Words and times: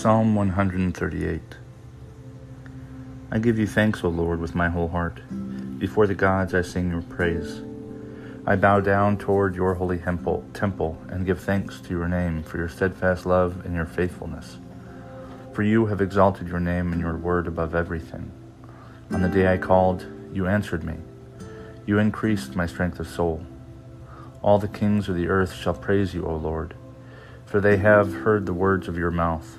Psalm 0.00 0.34
138 0.34 1.42
I 3.30 3.38
give 3.38 3.58
you 3.58 3.66
thanks, 3.66 4.02
O 4.02 4.08
Lord, 4.08 4.40
with 4.40 4.54
my 4.54 4.70
whole 4.70 4.88
heart. 4.88 5.20
Before 5.78 6.06
the 6.06 6.14
gods 6.14 6.54
I 6.54 6.62
sing 6.62 6.90
your 6.90 7.02
praise. 7.02 7.60
I 8.46 8.56
bow 8.56 8.80
down 8.80 9.18
toward 9.18 9.54
your 9.54 9.74
holy 9.74 9.98
temple 9.98 10.96
and 11.10 11.26
give 11.26 11.38
thanks 11.38 11.82
to 11.82 11.90
your 11.90 12.08
name 12.08 12.42
for 12.42 12.56
your 12.56 12.70
steadfast 12.70 13.26
love 13.26 13.66
and 13.66 13.74
your 13.74 13.84
faithfulness. 13.84 14.56
For 15.52 15.62
you 15.64 15.84
have 15.84 16.00
exalted 16.00 16.48
your 16.48 16.60
name 16.60 16.94
and 16.94 17.00
your 17.02 17.18
word 17.18 17.46
above 17.46 17.74
everything. 17.74 18.32
On 19.10 19.20
the 19.20 19.28
day 19.28 19.52
I 19.52 19.58
called, 19.58 20.06
you 20.32 20.46
answered 20.46 20.82
me. 20.82 20.96
You 21.84 21.98
increased 21.98 22.56
my 22.56 22.64
strength 22.64 23.00
of 23.00 23.06
soul. 23.06 23.44
All 24.40 24.58
the 24.58 24.66
kings 24.66 25.10
of 25.10 25.14
the 25.14 25.28
earth 25.28 25.52
shall 25.52 25.74
praise 25.74 26.14
you, 26.14 26.24
O 26.24 26.36
Lord, 26.36 26.72
for 27.44 27.60
they 27.60 27.76
have 27.76 28.14
heard 28.14 28.46
the 28.46 28.54
words 28.54 28.88
of 28.88 28.96
your 28.96 29.10
mouth. 29.10 29.58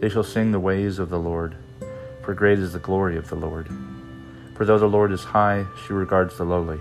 They 0.00 0.08
shall 0.08 0.24
sing 0.24 0.50
the 0.50 0.58
ways 0.58 0.98
of 0.98 1.10
the 1.10 1.18
Lord, 1.18 1.56
for 2.22 2.32
great 2.32 2.58
is 2.58 2.72
the 2.72 2.78
glory 2.78 3.18
of 3.18 3.28
the 3.28 3.36
Lord. 3.36 3.68
For 4.56 4.64
though 4.64 4.78
the 4.78 4.86
Lord 4.86 5.12
is 5.12 5.24
high, 5.24 5.66
she 5.86 5.92
regards 5.92 6.38
the 6.38 6.44
lowly, 6.44 6.80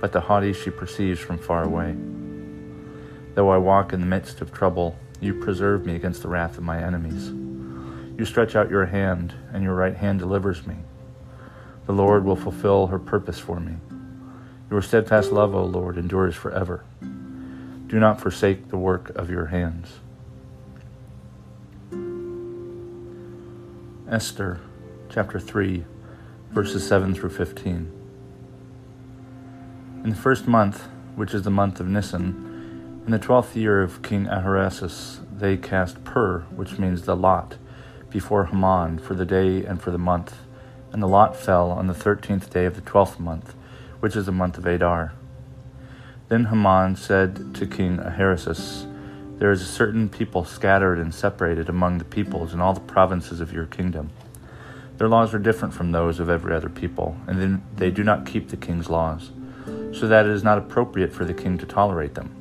but 0.00 0.12
the 0.12 0.20
haughty 0.20 0.52
she 0.52 0.70
perceives 0.70 1.20
from 1.20 1.38
far 1.38 1.64
away. 1.64 1.96
Though 3.34 3.48
I 3.48 3.56
walk 3.56 3.94
in 3.94 4.00
the 4.00 4.06
midst 4.06 4.42
of 4.42 4.52
trouble, 4.52 4.98
you 5.20 5.32
preserve 5.34 5.86
me 5.86 5.96
against 5.96 6.20
the 6.20 6.28
wrath 6.28 6.58
of 6.58 6.64
my 6.64 6.82
enemies. 6.82 7.28
You 8.18 8.26
stretch 8.26 8.54
out 8.54 8.70
your 8.70 8.86
hand, 8.86 9.34
and 9.52 9.64
your 9.64 9.74
right 9.74 9.96
hand 9.96 10.18
delivers 10.18 10.66
me. 10.66 10.76
The 11.86 11.92
Lord 11.92 12.24
will 12.24 12.36
fulfill 12.36 12.88
her 12.88 12.98
purpose 12.98 13.38
for 13.38 13.58
me. 13.58 13.76
Your 14.70 14.82
steadfast 14.82 15.32
love, 15.32 15.54
O 15.54 15.64
Lord, 15.64 15.96
endures 15.96 16.34
forever. 16.34 16.84
Do 17.86 17.98
not 17.98 18.20
forsake 18.20 18.68
the 18.68 18.76
work 18.76 19.10
of 19.16 19.30
your 19.30 19.46
hands. 19.46 20.00
Esther 24.10 24.60
chapter 25.08 25.40
3, 25.40 25.82
verses 26.50 26.86
7 26.86 27.14
through 27.14 27.30
15. 27.30 27.90
In 30.04 30.10
the 30.10 30.14
first 30.14 30.46
month, 30.46 30.82
which 31.16 31.32
is 31.32 31.42
the 31.42 31.50
month 31.50 31.80
of 31.80 31.88
Nisan, 31.88 33.00
in 33.06 33.12
the 33.12 33.18
twelfth 33.18 33.56
year 33.56 33.82
of 33.82 34.02
King 34.02 34.26
Ahasuerus, 34.26 35.20
they 35.34 35.56
cast 35.56 36.04
pur, 36.04 36.40
which 36.54 36.78
means 36.78 37.02
the 37.02 37.16
lot, 37.16 37.56
before 38.10 38.44
Haman 38.44 38.98
for 38.98 39.14
the 39.14 39.24
day 39.24 39.64
and 39.64 39.80
for 39.80 39.90
the 39.90 39.96
month. 39.96 40.36
And 40.92 41.02
the 41.02 41.08
lot 41.08 41.34
fell 41.34 41.70
on 41.70 41.86
the 41.86 41.94
thirteenth 41.94 42.52
day 42.52 42.66
of 42.66 42.74
the 42.74 42.82
twelfth 42.82 43.18
month, 43.18 43.54
which 44.00 44.16
is 44.16 44.26
the 44.26 44.32
month 44.32 44.58
of 44.58 44.66
Adar. 44.66 45.14
Then 46.28 46.44
Haman 46.44 46.96
said 46.96 47.54
to 47.54 47.66
King 47.66 48.00
Ahasuerus, 48.00 48.86
there 49.44 49.52
is 49.52 49.60
a 49.60 49.66
certain 49.66 50.08
people 50.08 50.42
scattered 50.42 50.98
and 50.98 51.14
separated 51.14 51.68
among 51.68 51.98
the 51.98 52.04
peoples 52.06 52.54
in 52.54 52.62
all 52.62 52.72
the 52.72 52.80
provinces 52.80 53.42
of 53.42 53.52
your 53.52 53.66
kingdom. 53.66 54.08
Their 54.96 55.06
laws 55.06 55.34
are 55.34 55.38
different 55.38 55.74
from 55.74 55.92
those 55.92 56.18
of 56.18 56.30
every 56.30 56.54
other 56.54 56.70
people, 56.70 57.14
and 57.26 57.60
they 57.76 57.90
do 57.90 58.02
not 58.02 58.24
keep 58.24 58.48
the 58.48 58.56
king's 58.56 58.88
laws, 58.88 59.32
so 59.92 60.08
that 60.08 60.24
it 60.24 60.32
is 60.32 60.42
not 60.42 60.56
appropriate 60.56 61.12
for 61.12 61.26
the 61.26 61.34
king 61.34 61.58
to 61.58 61.66
tolerate 61.66 62.14
them. 62.14 62.34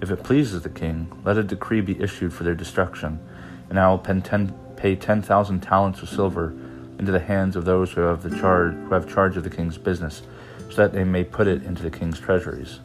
If 0.00 0.10
it 0.10 0.24
pleases 0.24 0.62
the 0.62 0.70
king, 0.70 1.12
let 1.22 1.36
a 1.36 1.42
decree 1.42 1.82
be 1.82 2.00
issued 2.00 2.32
for 2.32 2.44
their 2.44 2.54
destruction, 2.54 3.20
and 3.68 3.78
I 3.78 3.86
will 3.90 3.98
pay 3.98 4.96
ten 4.96 5.20
thousand 5.20 5.60
talents 5.60 6.00
of 6.00 6.08
silver 6.08 6.54
into 6.98 7.12
the 7.12 7.20
hands 7.20 7.56
of 7.56 7.66
those 7.66 7.92
who 7.92 8.00
have, 8.00 8.22
the 8.22 8.34
charge, 8.38 8.72
who 8.72 8.94
have 8.94 9.06
charge 9.06 9.36
of 9.36 9.44
the 9.44 9.50
king's 9.50 9.76
business, 9.76 10.22
so 10.70 10.76
that 10.76 10.94
they 10.94 11.04
may 11.04 11.24
put 11.24 11.46
it 11.46 11.62
into 11.64 11.82
the 11.82 11.90
king's 11.90 12.18
treasuries. 12.18 12.80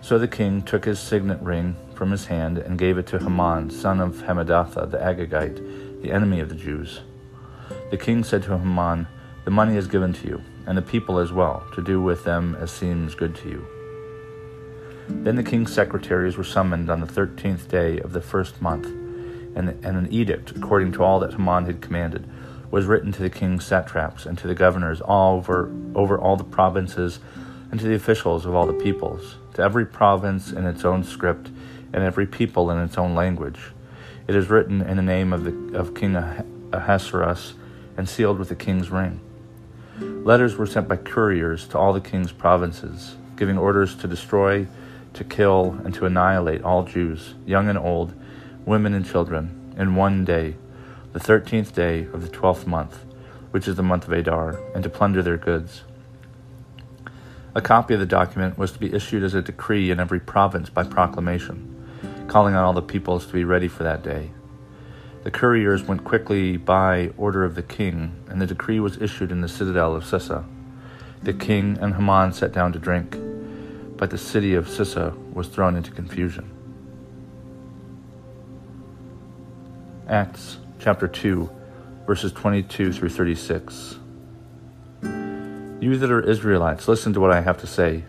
So 0.00 0.16
the 0.16 0.28
king 0.28 0.62
took 0.62 0.84
his 0.84 1.00
signet 1.00 1.40
ring 1.42 1.74
from 1.96 2.10
his 2.10 2.26
hand 2.26 2.58
and 2.58 2.78
gave 2.78 2.98
it 2.98 3.06
to 3.08 3.18
Haman, 3.18 3.70
son 3.70 4.00
of 4.00 4.22
Hammedatha 4.22 4.90
the 4.90 4.98
Agagite, 4.98 6.02
the 6.02 6.12
enemy 6.12 6.40
of 6.40 6.48
the 6.48 6.54
Jews. 6.54 7.00
The 7.90 7.96
king 7.96 8.22
said 8.22 8.42
to 8.44 8.58
Haman, 8.58 9.08
The 9.44 9.50
money 9.50 9.76
is 9.76 9.86
given 9.86 10.12
to 10.12 10.28
you, 10.28 10.42
and 10.66 10.76
the 10.76 10.82
people 10.82 11.18
as 11.18 11.32
well, 11.32 11.64
to 11.74 11.82
do 11.82 12.00
with 12.00 12.24
them 12.24 12.56
as 12.60 12.70
seems 12.70 13.14
good 13.14 13.34
to 13.36 13.48
you. 13.48 13.66
Then 15.08 15.36
the 15.36 15.42
king's 15.42 15.72
secretaries 15.72 16.36
were 16.36 16.44
summoned 16.44 16.90
on 16.90 17.00
the 17.00 17.06
thirteenth 17.06 17.68
day 17.68 17.98
of 18.00 18.12
the 18.12 18.20
first 18.20 18.60
month, 18.60 18.86
and, 18.86 19.70
and 19.70 19.96
an 19.96 20.12
edict, 20.12 20.50
according 20.50 20.92
to 20.92 21.02
all 21.02 21.20
that 21.20 21.32
Haman 21.32 21.64
had 21.64 21.80
commanded, 21.80 22.28
was 22.70 22.86
written 22.86 23.12
to 23.12 23.22
the 23.22 23.30
king's 23.30 23.64
satraps 23.64 24.26
and 24.26 24.36
to 24.38 24.46
the 24.46 24.54
governors 24.54 25.00
all 25.00 25.38
over, 25.38 25.72
over 25.94 26.18
all 26.18 26.36
the 26.36 26.44
provinces 26.44 27.20
and 27.70 27.80
to 27.80 27.86
the 27.86 27.94
officials 27.94 28.44
of 28.44 28.54
all 28.54 28.66
the 28.66 28.72
peoples, 28.72 29.36
to 29.54 29.62
every 29.62 29.86
province 29.86 30.52
in 30.52 30.66
its 30.66 30.84
own 30.84 31.04
script, 31.04 31.50
and 31.92 32.02
every 32.02 32.26
people 32.26 32.70
in 32.70 32.78
its 32.78 32.98
own 32.98 33.14
language. 33.14 33.58
It 34.26 34.34
is 34.34 34.50
written 34.50 34.82
in 34.82 34.96
the 34.96 35.02
name 35.02 35.32
of, 35.32 35.44
the, 35.44 35.78
of 35.78 35.94
King 35.94 36.16
Ahasuerus 36.72 37.54
and 37.96 38.08
sealed 38.08 38.38
with 38.38 38.48
the 38.48 38.56
king's 38.56 38.90
ring. 38.90 39.20
Letters 39.98 40.56
were 40.56 40.66
sent 40.66 40.88
by 40.88 40.96
couriers 40.96 41.66
to 41.68 41.78
all 41.78 41.92
the 41.92 42.00
king's 42.00 42.32
provinces, 42.32 43.16
giving 43.36 43.56
orders 43.56 43.94
to 43.96 44.08
destroy, 44.08 44.66
to 45.14 45.24
kill, 45.24 45.80
and 45.84 45.94
to 45.94 46.04
annihilate 46.06 46.62
all 46.62 46.82
Jews, 46.82 47.34
young 47.46 47.68
and 47.68 47.78
old, 47.78 48.12
women 48.66 48.92
and 48.92 49.06
children, 49.06 49.74
in 49.78 49.94
one 49.94 50.24
day, 50.24 50.56
the 51.12 51.20
thirteenth 51.20 51.74
day 51.74 52.06
of 52.12 52.20
the 52.22 52.28
twelfth 52.28 52.66
month, 52.66 53.04
which 53.52 53.68
is 53.68 53.76
the 53.76 53.82
month 53.82 54.06
of 54.06 54.12
Adar, 54.12 54.60
and 54.74 54.82
to 54.82 54.90
plunder 54.90 55.22
their 55.22 55.38
goods. 55.38 55.84
A 57.54 57.62
copy 57.62 57.94
of 57.94 58.00
the 58.00 58.06
document 58.06 58.58
was 58.58 58.72
to 58.72 58.78
be 58.78 58.92
issued 58.92 59.22
as 59.22 59.32
a 59.32 59.40
decree 59.40 59.90
in 59.90 60.00
every 60.00 60.20
province 60.20 60.68
by 60.68 60.82
proclamation, 60.82 61.74
calling 62.28 62.54
on 62.54 62.64
all 62.64 62.72
the 62.72 62.82
peoples 62.82 63.26
to 63.26 63.32
be 63.32 63.44
ready 63.44 63.68
for 63.68 63.82
that 63.82 64.02
day. 64.02 64.30
The 65.24 65.30
couriers 65.30 65.82
went 65.82 66.04
quickly 66.04 66.56
by 66.56 67.10
order 67.16 67.44
of 67.44 67.56
the 67.56 67.62
king, 67.62 68.14
and 68.28 68.40
the 68.40 68.46
decree 68.46 68.78
was 68.78 69.00
issued 69.00 69.32
in 69.32 69.40
the 69.40 69.48
citadel 69.48 69.94
of 69.94 70.04
Susa. 70.04 70.44
The 71.22 71.32
king 71.32 71.78
and 71.80 71.94
Haman 71.94 72.32
sat 72.32 72.52
down 72.52 72.72
to 72.74 72.78
drink, 72.78 73.16
but 73.96 74.10
the 74.10 74.18
city 74.18 74.54
of 74.54 74.68
Susa 74.68 75.14
was 75.32 75.48
thrown 75.48 75.74
into 75.74 75.90
confusion. 75.90 76.50
Acts 80.08 80.58
chapter 80.78 81.08
2, 81.08 81.50
verses 82.06 82.30
22 82.32 82.92
through 82.92 83.08
36. 83.08 83.98
You 85.80 85.96
that 85.98 86.10
are 86.10 86.20
Israelites, 86.20 86.86
listen 86.86 87.12
to 87.14 87.20
what 87.20 87.32
I 87.32 87.40
have 87.40 87.58
to 87.58 87.66
say. 87.66 88.04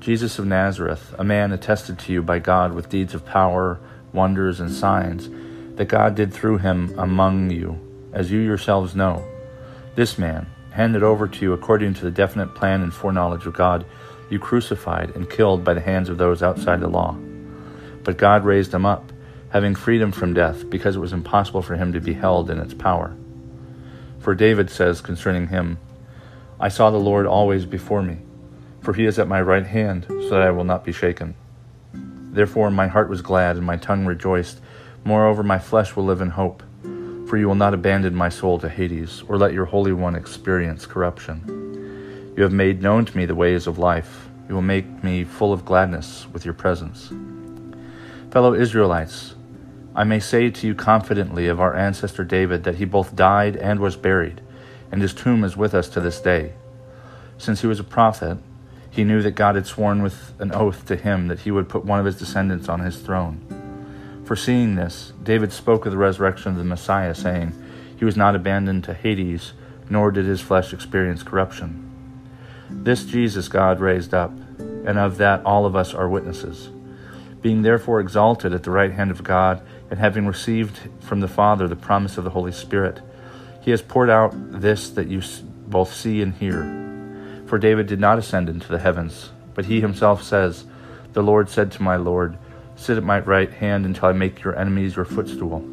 Jesus 0.00 0.38
of 0.38 0.46
Nazareth, 0.46 1.14
a 1.18 1.24
man 1.24 1.52
attested 1.52 1.98
to 1.98 2.12
you 2.12 2.22
by 2.22 2.38
God 2.38 2.72
with 2.72 2.88
deeds 2.88 3.12
of 3.12 3.26
power, 3.26 3.78
wonders, 4.14 4.58
and 4.58 4.72
signs 4.72 5.28
that 5.76 5.88
God 5.88 6.14
did 6.14 6.32
through 6.32 6.56
him 6.56 6.98
among 6.98 7.50
you, 7.50 7.78
as 8.14 8.30
you 8.30 8.38
yourselves 8.38 8.96
know. 8.96 9.22
This 9.96 10.16
man, 10.16 10.46
handed 10.70 11.02
over 11.02 11.28
to 11.28 11.40
you 11.42 11.52
according 11.52 11.92
to 11.92 12.04
the 12.04 12.10
definite 12.10 12.54
plan 12.54 12.80
and 12.80 12.94
foreknowledge 12.94 13.44
of 13.44 13.52
God, 13.52 13.84
you 14.30 14.38
crucified 14.38 15.14
and 15.14 15.28
killed 15.28 15.64
by 15.64 15.74
the 15.74 15.80
hands 15.82 16.08
of 16.08 16.16
those 16.16 16.42
outside 16.42 16.80
the 16.80 16.88
law. 16.88 17.12
But 18.02 18.16
God 18.16 18.42
raised 18.46 18.72
him 18.72 18.86
up, 18.86 19.12
having 19.50 19.74
freed 19.74 20.00
him 20.00 20.12
from 20.12 20.32
death, 20.32 20.70
because 20.70 20.96
it 20.96 21.00
was 21.00 21.12
impossible 21.12 21.60
for 21.60 21.76
him 21.76 21.92
to 21.92 22.00
be 22.00 22.14
held 22.14 22.48
in 22.48 22.58
its 22.58 22.72
power. 22.72 23.14
For 24.18 24.34
David 24.34 24.70
says 24.70 25.02
concerning 25.02 25.48
him, 25.48 25.76
I 26.58 26.70
saw 26.70 26.90
the 26.90 26.96
Lord 26.96 27.26
always 27.26 27.66
before 27.66 28.00
me, 28.00 28.18
for 28.80 28.92
he 28.92 29.04
is 29.04 29.18
at 29.18 29.28
my 29.28 29.40
right 29.40 29.66
hand, 29.66 30.06
so 30.08 30.30
that 30.30 30.42
I 30.42 30.50
will 30.50 30.64
not 30.64 30.84
be 30.84 30.92
shaken. 30.92 31.34
Therefore 31.92 32.70
my 32.70 32.86
heart 32.86 33.08
was 33.08 33.22
glad, 33.22 33.56
and 33.56 33.66
my 33.66 33.76
tongue 33.76 34.06
rejoiced. 34.06 34.60
Moreover, 35.04 35.42
my 35.42 35.58
flesh 35.58 35.96
will 35.96 36.04
live 36.04 36.20
in 36.20 36.30
hope, 36.30 36.62
for 37.28 37.36
you 37.36 37.48
will 37.48 37.54
not 37.54 37.74
abandon 37.74 38.14
my 38.14 38.28
soul 38.28 38.58
to 38.58 38.68
Hades, 38.68 39.22
or 39.28 39.38
let 39.38 39.52
your 39.52 39.64
Holy 39.64 39.92
One 39.92 40.14
experience 40.14 40.86
corruption. 40.86 42.34
You 42.36 42.42
have 42.42 42.52
made 42.52 42.82
known 42.82 43.04
to 43.04 43.16
me 43.16 43.26
the 43.26 43.34
ways 43.34 43.66
of 43.66 43.78
life. 43.78 44.28
You 44.48 44.54
will 44.54 44.62
make 44.62 45.04
me 45.04 45.24
full 45.24 45.52
of 45.52 45.64
gladness 45.64 46.26
with 46.32 46.44
your 46.44 46.54
presence. 46.54 47.12
Fellow 48.30 48.54
Israelites, 48.54 49.34
I 49.94 50.04
may 50.04 50.20
say 50.20 50.50
to 50.50 50.66
you 50.66 50.74
confidently 50.74 51.46
of 51.48 51.60
our 51.60 51.74
ancestor 51.74 52.24
David 52.24 52.64
that 52.64 52.76
he 52.76 52.84
both 52.84 53.16
died 53.16 53.56
and 53.56 53.80
was 53.80 53.96
buried 53.96 54.40
and 54.90 55.02
his 55.02 55.14
tomb 55.14 55.44
is 55.44 55.56
with 55.56 55.74
us 55.74 55.88
to 55.90 56.00
this 56.00 56.20
day. 56.20 56.52
Since 57.38 57.60
he 57.60 57.66
was 57.66 57.80
a 57.80 57.84
prophet, 57.84 58.38
he 58.90 59.04
knew 59.04 59.22
that 59.22 59.32
God 59.32 59.54
had 59.54 59.66
sworn 59.66 60.02
with 60.02 60.32
an 60.40 60.52
oath 60.52 60.84
to 60.86 60.96
him 60.96 61.28
that 61.28 61.40
he 61.40 61.50
would 61.50 61.68
put 61.68 61.84
one 61.84 62.00
of 62.00 62.06
his 62.06 62.18
descendants 62.18 62.68
on 62.68 62.80
his 62.80 62.98
throne. 62.98 63.40
Foreseeing 64.24 64.74
this, 64.74 65.12
David 65.22 65.52
spoke 65.52 65.86
of 65.86 65.92
the 65.92 65.98
resurrection 65.98 66.52
of 66.52 66.58
the 66.58 66.64
Messiah, 66.64 67.14
saying, 67.14 67.52
He 67.96 68.04
was 68.04 68.16
not 68.16 68.34
abandoned 68.34 68.84
to 68.84 68.94
Hades, 68.94 69.52
nor 69.88 70.10
did 70.10 70.26
his 70.26 70.40
flesh 70.40 70.72
experience 70.72 71.22
corruption. 71.22 71.86
This 72.68 73.04
Jesus 73.04 73.48
God 73.48 73.80
raised 73.80 74.14
up, 74.14 74.30
and 74.58 74.98
of 74.98 75.18
that 75.18 75.44
all 75.44 75.66
of 75.66 75.74
us 75.74 75.94
are 75.94 76.08
witnesses. 76.08 76.70
Being 77.42 77.62
therefore 77.62 78.00
exalted 78.00 78.52
at 78.52 78.62
the 78.62 78.70
right 78.70 78.92
hand 78.92 79.10
of 79.10 79.24
God, 79.24 79.62
and 79.90 79.98
having 79.98 80.26
received 80.26 80.78
from 81.00 81.20
the 81.20 81.28
Father 81.28 81.66
the 81.66 81.76
promise 81.76 82.16
of 82.16 82.24
the 82.24 82.30
Holy 82.30 82.52
Spirit, 82.52 83.00
he 83.60 83.70
has 83.70 83.82
poured 83.82 84.10
out 84.10 84.32
this 84.34 84.90
that 84.90 85.08
you 85.08 85.22
both 85.66 85.92
see 85.92 86.22
and 86.22 86.34
hear. 86.34 86.89
For 87.50 87.58
David 87.58 87.88
did 87.88 87.98
not 87.98 88.16
ascend 88.16 88.48
into 88.48 88.68
the 88.68 88.78
heavens, 88.78 89.30
but 89.54 89.64
he 89.64 89.80
himself 89.80 90.22
says, 90.22 90.66
The 91.14 91.22
Lord 91.24 91.50
said 91.50 91.72
to 91.72 91.82
my 91.82 91.96
Lord, 91.96 92.38
Sit 92.76 92.96
at 92.96 93.02
my 93.02 93.18
right 93.18 93.52
hand 93.52 93.84
until 93.84 94.08
I 94.08 94.12
make 94.12 94.44
your 94.44 94.56
enemies 94.56 94.94
your 94.94 95.04
footstool. 95.04 95.68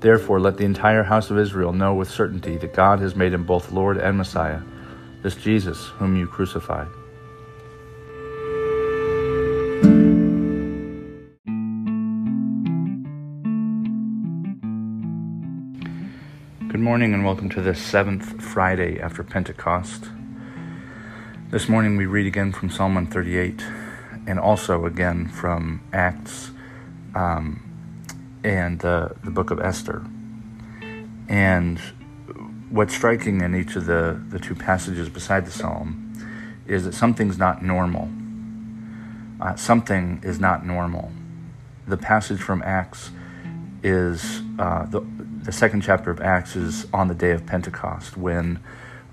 Therefore, 0.00 0.40
let 0.40 0.56
the 0.56 0.64
entire 0.64 1.04
house 1.04 1.30
of 1.30 1.38
Israel 1.38 1.72
know 1.72 1.94
with 1.94 2.10
certainty 2.10 2.56
that 2.56 2.74
God 2.74 2.98
has 2.98 3.14
made 3.14 3.32
him 3.32 3.44
both 3.44 3.70
Lord 3.70 3.96
and 3.96 4.18
Messiah, 4.18 4.62
this 5.22 5.36
Jesus 5.36 5.86
whom 5.98 6.16
you 6.16 6.26
crucified. 6.26 6.88
Good 16.68 16.80
morning 16.80 17.14
and 17.14 17.24
welcome 17.24 17.48
to 17.50 17.62
this 17.62 17.78
seventh 17.78 18.42
Friday 18.42 19.00
after 19.00 19.22
Pentecost. 19.22 20.10
This 21.54 21.68
morning 21.68 21.96
we 21.96 22.06
read 22.06 22.26
again 22.26 22.50
from 22.50 22.68
Psalm 22.68 22.96
138 22.96 23.64
and 24.26 24.40
also 24.40 24.86
again 24.86 25.28
from 25.28 25.80
Acts 25.92 26.50
um, 27.14 27.62
and 28.42 28.80
the 28.80 29.14
book 29.22 29.52
of 29.52 29.60
Esther. 29.60 30.04
And 31.28 31.78
what's 32.70 32.96
striking 32.96 33.40
in 33.40 33.54
each 33.54 33.76
of 33.76 33.86
the, 33.86 34.20
the 34.30 34.40
two 34.40 34.56
passages 34.56 35.08
beside 35.08 35.46
the 35.46 35.52
psalm 35.52 36.12
is 36.66 36.86
that 36.86 36.94
something's 36.94 37.38
not 37.38 37.62
normal. 37.62 38.08
Uh, 39.40 39.54
something 39.54 40.20
is 40.24 40.40
not 40.40 40.66
normal. 40.66 41.12
The 41.86 41.96
passage 41.96 42.40
from 42.40 42.64
Acts 42.64 43.12
is 43.84 44.42
uh, 44.58 44.86
the, 44.86 45.02
the 45.44 45.52
second 45.52 45.82
chapter 45.82 46.10
of 46.10 46.20
Acts 46.20 46.56
is 46.56 46.88
on 46.92 47.06
the 47.06 47.14
day 47.14 47.30
of 47.30 47.46
Pentecost 47.46 48.16
when 48.16 48.58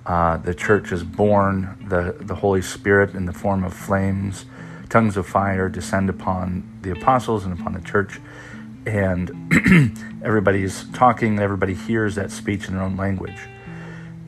uh, 0.06 0.38
the 0.38 0.54
church 0.54 0.92
is 0.92 1.04
born, 1.04 1.86
the, 1.88 2.16
the 2.20 2.36
Holy 2.36 2.62
Spirit 2.62 3.14
in 3.14 3.26
the 3.26 3.34
form 3.34 3.64
of 3.64 3.74
flames, 3.74 4.46
tongues 4.90 5.16
of 5.16 5.28
fire 5.28 5.70
descend 5.70 6.10
upon 6.10 6.80
the 6.82 6.92
apostles 6.92 7.46
and 7.46 7.60
upon 7.60 7.74
the 7.74 7.82
church. 7.82 8.20
And 8.86 9.32
everybody's 10.24 10.86
talking, 10.92 11.40
everybody 11.40 11.76
hears 11.76 12.16
that 12.16 12.32
speech 12.32 12.68
in 12.68 12.74
their 12.74 12.84
own 12.84 12.98
language. 12.98 13.48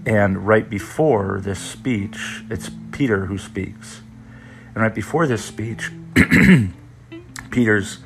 And 0.05 0.45
right 0.45 0.69
before 0.69 1.39
this 1.41 1.59
speech, 1.59 2.43
it's 2.49 2.69
Peter 2.91 3.25
who 3.25 3.37
speaks. 3.37 4.01
And 4.75 4.83
right 4.83 4.93
before 4.93 5.27
this 5.27 5.43
speech, 5.43 5.91
Peter's 7.51 7.99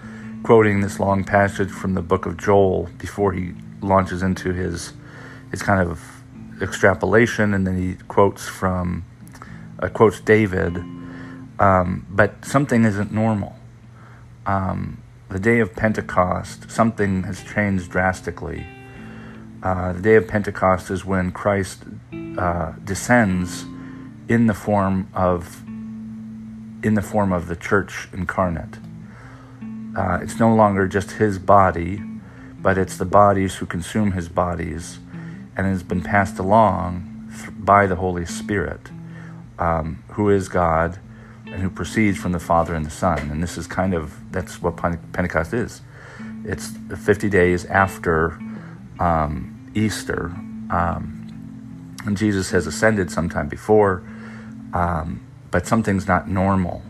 quoting 0.44 0.82
this 0.82 1.00
long 1.00 1.24
passage 1.24 1.70
from 1.70 1.94
the 1.94 2.02
book 2.02 2.26
of 2.26 2.38
Joel 2.38 2.90
before 2.98 3.34
he 3.34 3.54
launches 3.82 4.22
into 4.22 4.54
his 4.54 4.94
his 5.52 5.62
kind 5.62 5.80
of 5.82 6.17
extrapolation, 6.62 7.54
and 7.54 7.66
then 7.66 7.78
he 7.78 7.96
quotes 8.08 8.48
from 8.48 9.06
uh, 9.80 9.90
quotes 9.90 10.20
David. 10.20 10.78
Um, 11.60 12.06
but 12.10 12.46
something 12.46 12.86
isn't 12.86 13.12
normal. 13.12 13.56
Um, 14.46 15.02
the 15.30 15.40
day 15.40 15.60
of 15.60 15.76
Pentecost, 15.76 16.70
something 16.72 17.24
has 17.24 17.44
changed 17.44 17.92
drastically. 17.92 18.66
Uh, 19.62 19.94
the 19.94 20.02
day 20.02 20.16
of 20.16 20.28
Pentecost 20.28 20.90
is 20.90 21.04
when 21.04 21.32
Christ 21.32 21.84
uh, 22.38 22.74
descends 22.84 23.66
in 24.30 24.48
the 24.48 24.54
form 24.54 25.10
of 25.14 25.64
in 26.84 26.94
the 26.94 27.02
form 27.02 27.34
of 27.34 27.48
the 27.48 27.56
church 27.56 28.08
incarnate. 28.14 28.78
Uh, 29.98 30.20
it's 30.22 30.40
no 30.40 30.54
longer 30.54 30.88
just 30.88 31.12
his 31.12 31.40
body, 31.40 32.02
but 32.62 32.78
it's 32.78 32.98
the 32.98 33.06
bodies 33.06 33.56
who 33.56 33.66
consume 33.66 34.12
his 34.12 34.30
bodies, 34.30 35.00
and 35.58 35.66
has 35.66 35.82
been 35.82 36.02
passed 36.02 36.38
along 36.38 37.32
by 37.58 37.88
the 37.88 37.96
Holy 37.96 38.26
Spirit, 38.26 38.92
um, 39.58 40.04
who 40.10 40.30
is 40.30 40.48
God 40.48 41.00
and 41.48 41.56
who 41.56 41.70
proceeds 41.70 42.18
from 42.18 42.32
the 42.32 42.40
Father 42.40 42.76
and 42.76 42.86
the 42.86 42.92
Son. 42.92 43.32
And 43.32 43.42
this 43.42 43.58
is 43.58 43.66
kind 43.66 43.94
of 43.94 44.14
that's 44.32 44.62
what 44.62 44.78
Pentecost 44.78 45.54
is. 45.54 45.82
It's 46.46 46.70
50 46.96 47.30
days 47.30 47.66
after 47.66 48.40
um, 49.00 49.72
Easter, 49.74 50.28
um, 50.70 51.96
and 52.06 52.16
Jesus 52.16 52.52
has 52.52 52.68
ascended 52.68 53.12
sometime 53.12 53.50
before, 53.50 54.04
um, 54.74 55.26
but 55.52 55.66
something's 55.66 56.08
not 56.08 56.30
normal. 56.30 56.84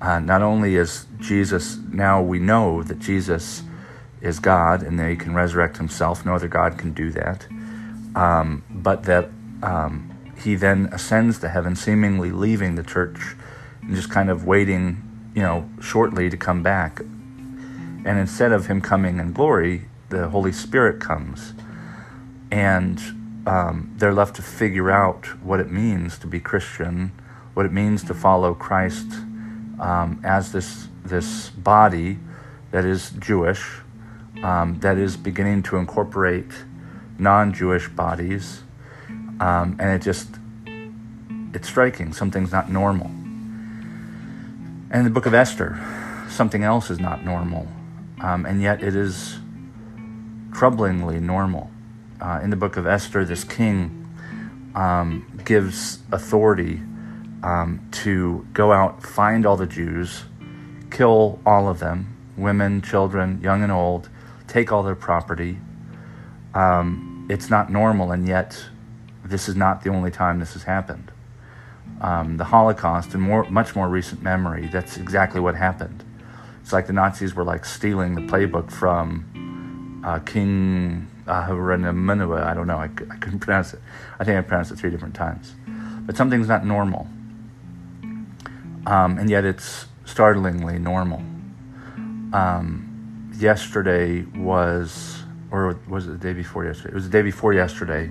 Uh, 0.00 0.18
not 0.18 0.42
only 0.42 0.76
is 0.76 1.06
Jesus 1.18 1.78
now 1.90 2.20
we 2.20 2.38
know 2.38 2.82
that 2.82 2.98
Jesus 2.98 3.62
is 4.20 4.38
God 4.38 4.82
and 4.82 4.98
that 4.98 5.08
he 5.08 5.16
can 5.16 5.34
resurrect 5.34 5.76
himself. 5.76 6.26
No 6.26 6.34
other 6.34 6.48
God 6.48 6.76
can 6.76 6.92
do 6.92 7.10
that. 7.12 7.46
Um, 8.14 8.62
but 8.70 9.04
that 9.04 9.30
um, 9.62 10.14
he 10.42 10.54
then 10.54 10.88
ascends 10.92 11.38
to 11.40 11.48
heaven, 11.48 11.74
seemingly 11.74 12.30
leaving 12.30 12.74
the 12.74 12.82
church 12.82 13.34
and 13.82 13.94
just 13.94 14.10
kind 14.10 14.30
of 14.30 14.44
waiting, 14.44 15.02
you 15.34 15.42
know, 15.42 15.68
shortly 15.80 16.30
to 16.30 16.36
come 16.36 16.62
back. 16.62 17.00
And 17.00 18.18
instead 18.18 18.52
of 18.52 18.66
him 18.66 18.80
coming 18.80 19.18
in 19.18 19.32
glory, 19.32 19.86
the 20.10 20.28
Holy 20.28 20.52
Spirit 20.52 21.00
comes. 21.00 21.54
And 22.50 23.00
um, 23.46 23.94
they're 23.96 24.14
left 24.14 24.36
to 24.36 24.42
figure 24.42 24.90
out 24.90 25.26
what 25.42 25.60
it 25.60 25.70
means 25.70 26.18
to 26.18 26.26
be 26.26 26.40
Christian, 26.40 27.12
what 27.54 27.66
it 27.66 27.72
means 27.72 28.04
to 28.04 28.14
follow 28.14 28.54
Christ 28.54 29.06
um, 29.80 30.20
as 30.24 30.52
this, 30.52 30.88
this 31.04 31.50
body 31.50 32.18
that 32.70 32.84
is 32.84 33.10
Jewish 33.18 33.64
um, 34.42 34.78
that 34.80 34.98
is 34.98 35.16
beginning 35.16 35.62
to 35.64 35.76
incorporate 35.76 36.50
non-Jewish 37.18 37.88
bodies, 37.88 38.62
um, 39.40 39.76
and 39.78 39.90
it 39.90 40.02
just 40.02 40.28
it's 41.54 41.68
striking. 41.68 42.12
Something's 42.12 42.52
not 42.52 42.70
normal. 42.70 43.06
And 44.90 45.06
the 45.06 45.10
book 45.10 45.26
of 45.26 45.34
Esther, 45.34 45.80
something 46.28 46.62
else 46.62 46.90
is 46.90 46.98
not 46.98 47.24
normal, 47.24 47.68
um, 48.20 48.46
and 48.46 48.62
yet 48.62 48.82
it 48.82 48.94
is 48.94 49.38
troublingly 50.50 51.20
normal. 51.20 51.70
Uh, 52.20 52.40
in 52.42 52.50
the 52.50 52.56
book 52.56 52.76
of 52.76 52.86
Esther, 52.86 53.24
this 53.24 53.44
king 53.44 54.06
um, 54.74 55.40
gives 55.44 55.98
authority 56.12 56.80
um, 57.42 57.86
to 57.90 58.46
go 58.52 58.72
out, 58.72 59.02
find 59.02 59.44
all 59.44 59.56
the 59.56 59.66
Jews, 59.66 60.24
kill 60.90 61.38
all 61.44 61.68
of 61.68 61.80
them, 61.80 62.16
women, 62.36 62.80
children, 62.80 63.40
young 63.42 63.62
and 63.62 63.70
old, 63.70 64.08
take 64.46 64.72
all 64.72 64.82
their 64.82 64.94
property. 64.94 65.58
Um, 66.54 67.26
it's 67.30 67.50
not 67.50 67.70
normal, 67.70 68.12
and 68.12 68.26
yet 68.26 68.64
this 69.24 69.48
is 69.48 69.56
not 69.56 69.82
the 69.82 69.90
only 69.90 70.10
time 70.10 70.38
this 70.38 70.52
has 70.52 70.62
happened. 70.62 71.10
Um, 72.00 72.36
the 72.36 72.44
Holocaust, 72.44 73.14
in 73.14 73.20
more, 73.20 73.48
much 73.50 73.74
more 73.74 73.88
recent 73.88 74.22
memory, 74.22 74.68
that's 74.72 74.96
exactly 74.96 75.40
what 75.40 75.54
happened. 75.54 76.04
It's 76.60 76.72
like 76.72 76.86
the 76.86 76.92
Nazis 76.92 77.34
were 77.34 77.44
like 77.44 77.64
stealing 77.64 78.14
the 78.14 78.22
playbook 78.22 78.70
from 78.70 80.02
uh, 80.04 80.18
King 80.20 81.08
Ahura 81.26 81.76
I 81.76 82.54
don't 82.54 82.66
know. 82.66 82.76
I, 82.76 82.84
I 82.84 83.16
couldn't 83.16 83.38
pronounce 83.40 83.74
it. 83.74 83.80
I 84.18 84.24
think 84.24 84.38
I 84.38 84.42
pronounced 84.42 84.72
it 84.72 84.78
three 84.78 84.90
different 84.90 85.14
times. 85.14 85.54
But 86.06 86.16
something's 86.16 86.48
not 86.48 86.66
normal, 86.66 87.08
um, 88.86 89.18
and 89.18 89.30
yet 89.30 89.44
it's 89.44 89.86
startlingly 90.04 90.78
normal. 90.78 91.22
Um, 92.34 93.30
yesterday 93.38 94.22
was, 94.36 95.23
or 95.54 95.78
was 95.88 96.08
it 96.08 96.10
the 96.10 96.18
day 96.18 96.32
before 96.32 96.64
yesterday? 96.64 96.90
It 96.90 96.94
was 96.94 97.04
the 97.04 97.10
day 97.10 97.22
before 97.22 97.54
yesterday. 97.54 98.10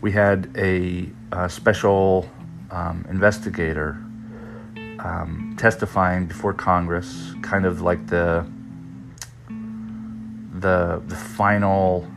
We 0.00 0.12
had 0.12 0.50
a, 0.56 1.10
a 1.30 1.50
special 1.50 2.30
um, 2.70 3.04
investigator 3.10 4.02
um, 4.98 5.56
testifying 5.58 6.24
before 6.24 6.54
Congress, 6.54 7.34
kind 7.42 7.66
of 7.66 7.82
like 7.82 8.06
the 8.06 8.46
the 10.58 11.02
the 11.06 11.14
final 11.14 12.08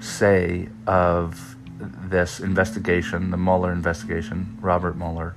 say 0.00 0.68
of 0.86 1.56
this 1.80 2.40
investigation, 2.40 3.30
the 3.30 3.36
Mueller 3.36 3.72
investigation, 3.72 4.56
Robert 4.62 4.96
Mueller 4.96 5.36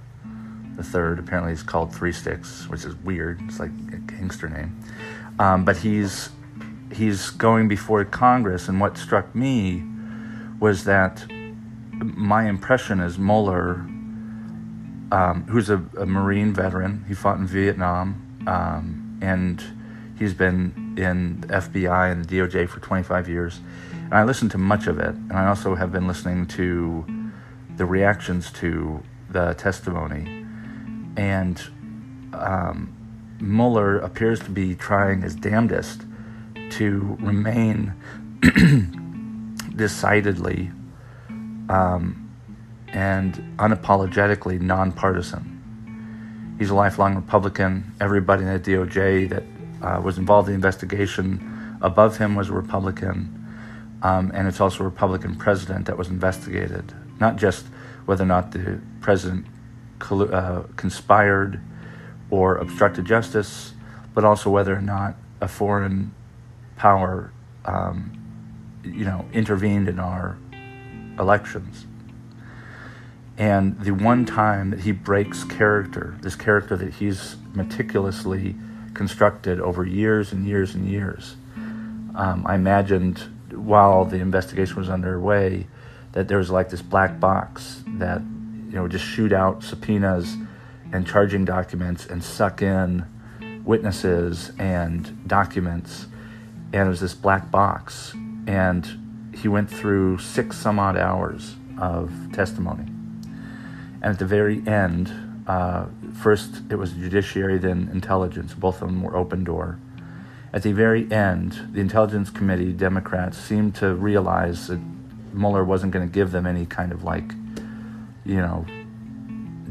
the 0.77 0.83
third. 0.83 1.19
Apparently, 1.19 1.51
he's 1.51 1.63
called 1.63 1.93
Three 1.93 2.11
Sticks, 2.11 2.67
which 2.69 2.85
is 2.85 2.95
weird. 2.95 3.41
It's 3.43 3.59
like 3.59 3.71
a 3.93 3.97
gangster 3.97 4.49
name. 4.49 4.77
Um, 5.39 5.65
but 5.65 5.77
he's 5.77 6.29
he's 6.93 7.29
going 7.29 7.67
before 7.67 8.03
Congress, 8.05 8.67
and 8.67 8.79
what 8.79 8.97
struck 8.97 9.33
me 9.35 9.83
was 10.59 10.83
that 10.85 11.25
my 11.91 12.47
impression 12.47 12.99
is 12.99 13.17
Mueller, 13.17 13.85
um, 15.11 15.45
who's 15.49 15.69
a, 15.69 15.83
a, 15.97 16.05
Marine 16.05 16.53
veteran, 16.53 17.05
he 17.07 17.13
fought 17.13 17.37
in 17.37 17.47
Vietnam, 17.47 18.43
um, 18.47 19.17
and 19.21 19.63
he's 20.17 20.33
been 20.33 20.95
in 20.97 21.41
the 21.41 21.47
FBI 21.47 22.11
and 22.11 22.25
the 22.25 22.37
DOJ 22.37 22.67
for 22.67 22.79
25 22.79 23.29
years. 23.29 23.59
And 23.93 24.13
I 24.13 24.23
listened 24.23 24.51
to 24.51 24.57
much 24.57 24.87
of 24.87 24.99
it, 24.99 25.15
and 25.15 25.33
I 25.33 25.47
also 25.47 25.75
have 25.75 25.91
been 25.91 26.07
listening 26.07 26.47
to 26.47 27.05
the 27.75 27.85
reactions 27.85 28.51
to 28.53 29.03
the 29.29 29.53
testimony. 29.53 30.45
And 31.17 31.61
um, 32.33 32.95
Mueller 33.39 33.97
appears 33.97 34.39
to 34.41 34.49
be 34.49 34.75
trying 34.75 35.21
his 35.21 35.35
damnedest 35.35 36.03
to 36.71 37.17
remain 37.21 37.93
decidedly 39.75 40.71
um, 41.69 42.31
and 42.87 43.35
unapologetically 43.57 44.59
nonpartisan. 44.59 46.55
He's 46.57 46.69
a 46.69 46.75
lifelong 46.75 47.15
Republican. 47.15 47.93
Everybody 47.99 48.43
in 48.43 48.53
the 48.53 48.59
DOJ 48.59 49.29
that 49.29 49.43
uh, 49.81 50.01
was 50.01 50.17
involved 50.17 50.47
in 50.47 50.53
the 50.53 50.55
investigation 50.55 51.77
above 51.81 52.17
him 52.17 52.35
was 52.35 52.49
a 52.49 52.53
Republican. 52.53 53.31
Um, 54.01 54.31
and 54.33 54.47
it's 54.47 54.61
also 54.61 54.83
a 54.83 54.87
Republican 54.87 55.35
president 55.35 55.85
that 55.87 55.97
was 55.97 56.09
investigated, 56.09 56.93
not 57.19 57.35
just 57.37 57.65
whether 58.05 58.23
or 58.23 58.27
not 58.27 58.51
the 58.51 58.79
president 59.01 59.45
uh, 60.11 60.63
conspired 60.75 61.59
or 62.29 62.57
obstructed 62.57 63.05
justice, 63.05 63.73
but 64.13 64.23
also 64.23 64.49
whether 64.49 64.75
or 64.75 64.81
not 64.81 65.15
a 65.41 65.47
foreign 65.47 66.13
power, 66.77 67.31
um, 67.65 68.11
you 68.83 69.05
know, 69.05 69.25
intervened 69.33 69.87
in 69.87 69.99
our 69.99 70.37
elections. 71.19 71.85
And 73.37 73.79
the 73.81 73.91
one 73.91 74.25
time 74.25 74.69
that 74.69 74.81
he 74.81 74.91
breaks 74.91 75.43
character, 75.43 76.15
this 76.21 76.35
character 76.35 76.77
that 76.77 76.95
he's 76.95 77.35
meticulously 77.53 78.55
constructed 78.93 79.59
over 79.59 79.85
years 79.85 80.31
and 80.31 80.45
years 80.45 80.73
and 80.73 80.87
years, 80.87 81.35
um, 82.15 82.45
I 82.47 82.55
imagined 82.55 83.19
while 83.51 84.05
the 84.05 84.17
investigation 84.17 84.77
was 84.77 84.89
underway 84.89 85.67
that 86.13 86.27
there 86.27 86.37
was 86.37 86.49
like 86.49 86.69
this 86.69 86.81
black 86.81 87.19
box 87.19 87.83
that 87.85 88.21
you 88.21 88.71
know 88.71 88.83
would 88.83 88.91
just 88.91 89.05
shoot 89.05 89.33
out 89.33 89.63
subpoenas 89.63 90.37
and 90.93 91.05
charging 91.05 91.43
documents 91.43 92.05
and 92.05 92.23
suck 92.23 92.61
in 92.61 93.05
witnesses 93.65 94.51
and 94.57 95.27
documents 95.27 96.07
and 96.75 96.87
it 96.87 96.89
was 96.89 96.99
this 96.99 97.13
black 97.13 97.49
box 97.49 98.13
and 98.47 99.31
he 99.33 99.47
went 99.47 99.69
through 99.69 100.17
six 100.17 100.57
some 100.57 100.77
odd 100.77 100.97
hours 100.97 101.55
of 101.79 102.11
testimony. 102.33 102.83
And 104.01 104.11
at 104.11 104.19
the 104.19 104.25
very 104.25 104.61
end, 104.67 105.11
uh, 105.47 105.85
first 106.13 106.63
it 106.69 106.75
was 106.75 106.91
judiciary, 106.91 107.57
then 107.57 107.89
intelligence. 107.93 108.53
Both 108.53 108.81
of 108.81 108.89
them 108.89 109.01
were 109.01 109.15
open 109.15 109.45
door. 109.45 109.79
At 110.51 110.63
the 110.63 110.73
very 110.73 111.09
end, 111.11 111.69
the 111.71 111.81
Intelligence 111.81 112.29
Committee 112.29 112.71
Democrats 112.71 113.37
seemed 113.37 113.75
to 113.75 113.93
realize 113.93 114.67
that 114.67 114.79
Mueller 115.33 115.63
wasn't 115.63 115.91
going 115.91 116.07
to 116.07 116.13
give 116.13 116.31
them 116.31 116.45
any 116.45 116.65
kind 116.65 116.91
of 116.91 117.03
like, 117.03 117.33
you 118.25 118.37
know, 118.37 118.65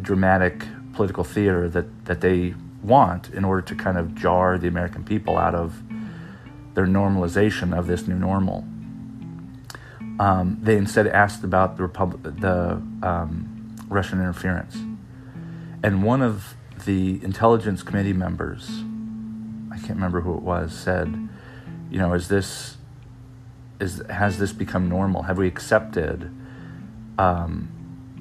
dramatic 0.01 0.67
political 0.93 1.25
theater 1.25 1.69
that, 1.71 2.05
that 2.05 2.21
they 2.21 2.55
want 2.83 3.31
in 3.31 3.45
order 3.45 3.63
to 3.63 3.75
kind 3.75 3.97
of 3.97 4.15
jar 4.15 4.59
the 4.59 4.69
American 4.69 5.05
people 5.05 5.39
out 5.39 5.55
of 5.55 5.83
their 6.75 6.87
normalization 6.87 7.77
of 7.77 7.87
this 7.87 8.07
new 8.07 8.17
normal 8.17 8.65
um, 10.19 10.59
they 10.63 10.77
instead 10.77 11.07
asked 11.09 11.43
about 11.43 11.77
the, 11.77 11.87
the 12.39 12.83
um, 13.03 13.77
Russian 13.89 14.21
interference. 14.21 14.77
And 15.83 16.03
one 16.03 16.23
of 16.23 16.55
the 16.85 17.23
intelligence 17.23 17.83
committee 17.83 18.13
members, 18.13 18.69
I 19.73 19.77
can't 19.79 19.91
remember 19.97 20.21
who 20.21 20.37
it 20.37 20.43
was, 20.43 20.73
said, 20.73 21.29
"You 21.91 21.99
know, 21.99 22.15
is 22.15 22.29
this 22.29 22.77
is 23.81 24.03
has 24.09 24.39
this 24.39 24.53
become 24.53 24.89
normal? 24.89 25.23
Have 25.23 25.39
we 25.39 25.49
accepted?" 25.49 26.31
Um, 27.19 27.71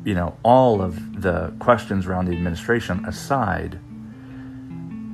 you 0.04 0.14
know, 0.14 0.38
all 0.44 0.82
of 0.82 1.22
the 1.22 1.54
questions 1.60 2.06
around 2.06 2.26
the 2.26 2.34
administration 2.34 3.06
aside, 3.06 3.80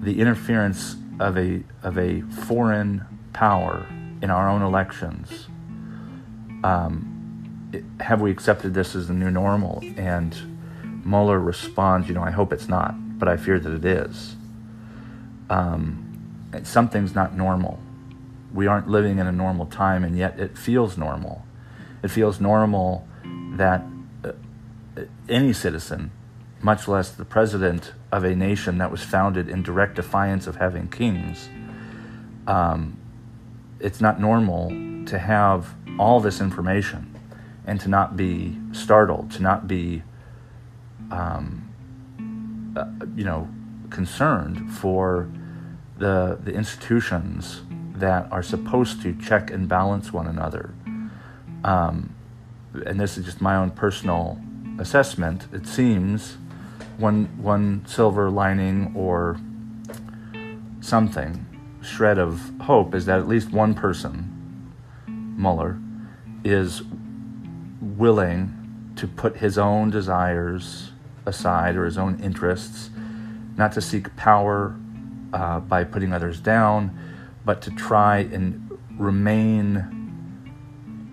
the 0.01 0.19
interference 0.19 0.96
of 1.19 1.38
a 1.38 1.63
of 1.84 1.98
a 1.98 2.22
foreign 2.22 3.05
power 3.39 3.88
in 4.22 4.29
our 4.29 4.50
own 4.50 4.62
elections 4.62 5.48
um, 6.63 7.69
have 8.01 8.19
we 8.19 8.31
accepted 8.31 8.74
this 8.74 8.96
as 8.96 9.08
the 9.08 9.13
new 9.13 9.31
normal? 9.31 9.81
And 9.96 10.36
Mueller 11.05 11.39
responds, 11.39 12.10
you 12.10 12.15
know, 12.15 12.22
I 12.24 12.31
hope 12.31 12.51
it's 12.51 12.67
not, 12.67 12.96
but 13.17 13.29
I 13.29 13.38
fear 13.38 13.58
that 13.58 13.72
it 13.72 13.86
is. 13.86 14.36
Um, 15.50 16.51
something's 16.63 17.15
not 17.15 17.34
normal. 17.34 17.79
We 18.53 18.67
aren't 18.67 18.89
living 18.89 19.19
in 19.19 19.27
a 19.27 19.31
normal 19.31 19.67
time, 19.67 20.03
and 20.03 20.17
yet 20.17 20.38
it 20.38 20.58
feels 20.58 20.98
normal. 20.98 21.46
It 22.03 22.10
feels 22.10 22.41
normal 22.41 23.08
that 23.53 23.84
uh, 24.25 24.34
any 25.29 25.53
citizen, 25.53 26.12
much 26.62 26.89
less 26.89 27.12
the 27.12 27.24
president 27.24 27.93
of 28.12 28.25
a 28.25 28.36
nation 28.36 28.79
that 28.79 28.91
was 28.91 29.01
founded 29.01 29.48
in 29.48 29.63
direct 29.63 29.96
defiance 29.96 30.46
of 30.46 30.58
having 30.58 30.89
kings, 30.89 31.48
um, 32.48 32.99
it's 33.79 34.01
not 34.01 34.19
normal 34.19 34.69
to 35.05 35.17
have 35.17 35.75
all 35.98 36.19
this 36.19 36.41
information 36.41 37.15
and 37.65 37.79
to 37.81 37.89
not 37.89 38.17
be 38.17 38.57
startled, 38.71 39.31
to 39.31 39.41
not 39.41 39.67
be, 39.67 40.01
um, 41.12 41.69
uh, 42.75 42.86
you 43.15 43.24
know, 43.24 43.48
concerned 43.89 44.71
for 44.71 45.29
the 45.98 46.39
the 46.43 46.53
institutions 46.53 47.62
that 47.95 48.31
are 48.31 48.43
supposed 48.43 49.01
to 49.01 49.13
check 49.15 49.51
and 49.51 49.67
balance 49.67 50.13
one 50.13 50.27
another. 50.27 50.74
Um, 51.63 52.15
and 52.86 53.00
this 53.00 53.17
is 53.17 53.25
just 53.25 53.41
my 53.41 53.55
own 53.55 53.71
personal 53.71 54.39
assessment. 54.79 55.48
It 55.51 55.67
seems 55.67 56.38
one 56.98 57.25
one 57.41 57.86
silver 57.86 58.29
lining 58.29 58.93
or 58.95 59.38
something 60.81 61.45
shred 61.81 62.17
of 62.17 62.51
hope 62.62 62.93
is 62.93 63.05
that 63.05 63.19
at 63.19 63.27
least 63.27 63.51
one 63.51 63.74
person, 63.74 64.74
Mueller, 65.07 65.79
is 66.43 66.81
willing 67.81 68.93
to 68.95 69.07
put 69.07 69.38
his 69.38 69.57
own 69.57 69.89
desires 69.89 70.91
aside 71.25 71.75
or 71.75 71.86
his 71.86 71.98
own 71.98 72.19
interests, 72.19 72.89
not 73.55 73.71
to 73.71 73.81
seek 73.81 74.13
power 74.15 74.75
uh, 75.33 75.59
by 75.59 75.83
putting 75.83 76.12
others 76.13 76.39
down, 76.39 76.98
but 77.45 77.62
to 77.62 77.71
try 77.71 78.19
and 78.19 78.77
remain 78.98 79.95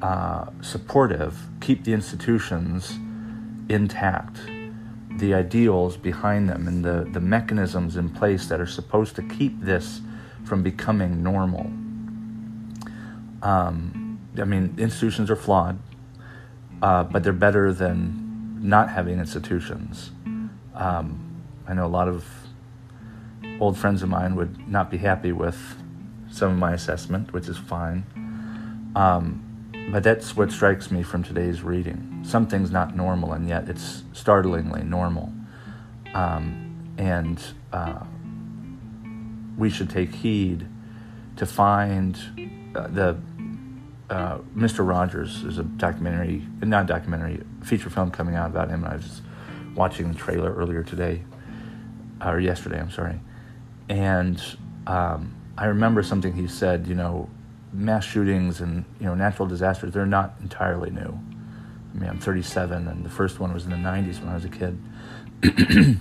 uh, 0.02 0.46
supportive, 0.60 1.48
keep 1.60 1.84
the 1.84 1.92
institutions 1.92 2.98
intact, 3.68 4.40
the 5.18 5.32
ideals 5.32 5.96
behind 5.96 6.48
them, 6.48 6.68
and 6.68 6.84
the, 6.84 7.08
the 7.12 7.20
mechanisms 7.20 7.96
in 7.96 8.08
place 8.08 8.46
that 8.48 8.60
are 8.60 8.66
supposed 8.66 9.16
to 9.16 9.22
keep 9.22 9.60
this 9.60 10.00
from 10.46 10.62
becoming 10.62 11.22
normal. 11.22 11.66
Um, 13.42 14.18
I 14.38 14.44
mean, 14.44 14.74
institutions 14.78 15.30
are 15.30 15.36
flawed, 15.36 15.78
uh, 16.80 17.04
but 17.04 17.22
they're 17.22 17.32
better 17.32 17.72
than 17.72 18.58
not 18.62 18.90
having 18.90 19.18
institutions. 19.18 20.12
Um, 20.74 21.42
I 21.66 21.74
know 21.74 21.84
a 21.84 21.88
lot 21.88 22.08
of 22.08 22.24
old 23.60 23.76
friends 23.76 24.02
of 24.02 24.08
mine 24.08 24.36
would 24.36 24.68
not 24.68 24.90
be 24.90 24.98
happy 24.98 25.32
with 25.32 25.58
some 26.30 26.52
of 26.52 26.58
my 26.58 26.72
assessment, 26.72 27.32
which 27.32 27.48
is 27.48 27.56
fine. 27.56 28.04
Um, 28.94 29.42
but 29.90 30.02
that's 30.02 30.36
what 30.36 30.50
strikes 30.50 30.90
me 30.90 31.02
from 31.02 31.22
today's 31.22 31.62
reading. 31.62 32.22
Something's 32.24 32.70
not 32.70 32.96
normal, 32.96 33.32
and 33.32 33.48
yet 33.48 33.68
it's 33.68 34.04
startlingly 34.12 34.82
normal. 34.82 35.32
Um, 36.14 36.94
and 36.98 37.42
uh, 37.72 38.04
we 39.56 39.70
should 39.70 39.90
take 39.90 40.14
heed 40.14 40.66
to 41.36 41.46
find 41.46 42.18
uh, 42.74 42.88
the 42.88 43.16
uh, 44.08 44.38
Mr. 44.56 44.86
Rogers 44.86 45.42
is 45.42 45.58
a 45.58 45.64
documentary, 45.64 46.46
not 46.62 46.86
documentary, 46.86 47.42
feature 47.62 47.90
film 47.90 48.10
coming 48.10 48.36
out 48.36 48.50
about 48.50 48.68
him. 48.68 48.84
And 48.84 48.92
I 48.92 48.96
was 48.96 49.20
watching 49.74 50.12
the 50.12 50.18
trailer 50.18 50.54
earlier 50.54 50.82
today, 50.82 51.24
or 52.24 52.38
yesterday, 52.38 52.78
I'm 52.78 52.90
sorry. 52.90 53.20
And 53.88 54.40
um, 54.86 55.34
I 55.58 55.66
remember 55.66 56.02
something 56.02 56.34
he 56.34 56.46
said, 56.46 56.86
you 56.86 56.94
know, 56.94 57.28
mass 57.72 58.04
shootings 58.04 58.60
and, 58.60 58.84
you 59.00 59.06
know, 59.06 59.14
natural 59.14 59.48
disasters, 59.48 59.92
they're 59.92 60.06
not 60.06 60.34
entirely 60.40 60.90
new. 60.90 61.18
I 61.94 61.98
mean, 61.98 62.10
I'm 62.10 62.20
37, 62.20 62.88
and 62.88 63.04
the 63.04 63.10
first 63.10 63.40
one 63.40 63.52
was 63.52 63.64
in 63.64 63.70
the 63.70 63.76
90s 63.76 64.20
when 64.20 64.28
I 64.28 64.34
was 64.34 64.44
a 64.44 64.48
kid. 64.48 64.78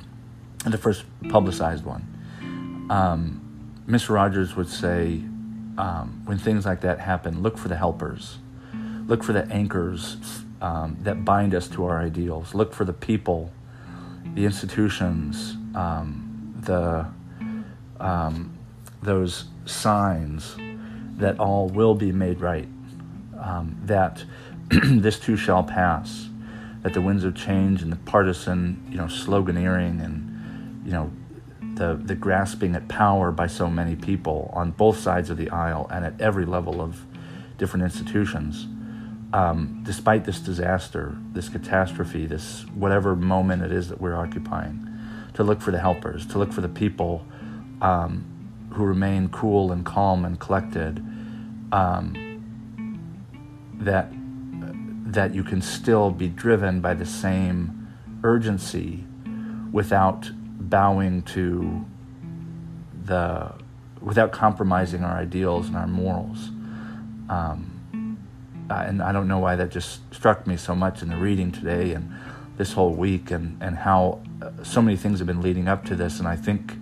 the 0.66 0.78
first 0.78 1.06
publicized 1.30 1.86
one. 1.86 2.88
Um, 2.90 3.45
Mr. 3.88 4.10
Rogers 4.10 4.56
would 4.56 4.70
say, 4.70 5.22
um, 5.78 6.22
when 6.26 6.38
things 6.38 6.66
like 6.66 6.82
that 6.82 7.00
happen, 7.00 7.42
look 7.42 7.58
for 7.58 7.68
the 7.68 7.76
helpers, 7.76 8.40
look 9.06 9.24
for 9.24 9.34
the 9.34 9.46
anchors 9.52 10.18
um, 10.62 10.98
that 11.04 11.24
bind 11.24 11.54
us 11.54 11.68
to 11.70 11.86
our 11.86 12.00
ideals. 12.00 12.56
Look 12.56 12.74
for 12.74 12.86
the 12.86 12.94
people, 12.94 13.52
the 14.34 14.46
institutions, 14.46 15.56
um, 15.76 16.56
the 16.62 17.06
um, 18.00 18.58
those 19.02 19.46
signs 19.66 20.56
that 21.18 21.40
all 21.40 21.70
will 21.70 21.96
be 21.96 22.12
made 22.12 22.42
right. 22.42 22.68
Um, 23.40 23.78
that 23.84 24.24
this 24.70 25.20
too 25.20 25.38
shall 25.38 25.64
pass. 25.64 26.30
That 26.82 26.94
the 26.94 27.02
winds 27.02 27.24
of 27.24 27.36
change 27.36 27.82
and 27.82 27.92
the 27.92 27.98
partisan, 27.98 28.84
you 28.90 28.98
know, 28.98 29.06
sloganeering 29.06 30.04
and 30.04 30.84
you 30.86 30.92
know 30.92 31.12
the 31.76 32.00
the 32.02 32.16
grasping 32.16 32.76
at 32.76 32.88
power 32.88 33.32
by 33.32 33.48
so 33.48 33.70
many 33.70 33.96
people 33.96 34.50
on 34.54 34.72
both 34.72 34.98
sides 34.98 35.30
of 35.30 35.38
the 35.38 35.50
aisle 35.50 35.88
and 35.92 36.06
at 36.06 36.20
every 36.20 36.46
level 36.46 36.82
of 36.82 37.06
different 37.58 37.84
institutions. 37.84 38.68
Um, 39.34 39.82
despite 39.84 40.24
this 40.24 40.40
disaster, 40.40 41.18
this 41.34 41.50
catastrophe, 41.50 42.26
this 42.26 42.66
whatever 42.74 43.16
moment 43.16 43.64
it 43.64 43.72
is 43.72 43.90
that 43.90 44.00
we're 44.00 44.16
occupying, 44.16 44.88
to 45.34 45.44
look 45.44 45.62
for 45.62 45.72
the 45.72 45.80
helpers, 45.80 46.26
to 46.28 46.38
look 46.38 46.54
for 46.54 46.62
the 46.62 46.70
people 46.70 47.26
um, 47.82 48.24
who 48.72 48.86
remain 48.86 49.28
cool 49.30 49.72
and 49.72 49.86
calm 49.86 50.24
and 50.24 50.40
collected, 50.40 51.04
um, 51.72 52.16
that 53.74 54.10
that 55.12 55.34
you 55.34 55.44
can 55.44 55.62
still 55.62 56.12
be 56.12 56.28
driven 56.28 56.82
by 56.82 56.94
the 56.94 57.06
same 57.06 57.88
urgency 58.24 59.06
without 59.72 60.32
bowing 60.70 61.22
to 61.24 61.86
the 63.06 63.54
without 64.02 64.32
compromising 64.32 65.04
our 65.04 65.18
ideals 65.18 65.68
and 65.68 65.76
our 65.76 65.88
morals. 65.88 66.50
Um, 67.30 67.72
and 68.70 69.02
I 69.02 69.12
don't 69.12 69.28
know 69.28 69.40
why 69.40 69.56
that 69.56 69.70
just 69.70 70.02
struck 70.14 70.48
me 70.48 70.58
so 70.58 70.76
much 70.76 71.02
in 71.02 71.10
the 71.10 71.18
reading 71.18 71.52
today 71.52 71.94
and 71.94 72.12
this 72.58 72.74
whole 72.74 72.94
week, 72.94 73.32
and 73.32 73.58
and 73.62 73.78
how 73.78 74.22
uh, 74.42 74.64
so 74.64 74.82
many 74.82 74.98
things 74.98 75.20
have 75.20 75.28
been 75.28 75.42
leading 75.42 75.68
up 75.68 75.86
to 75.86 75.96
this, 75.96 76.20
and 76.20 76.28
I 76.28 76.36
think 76.36 76.74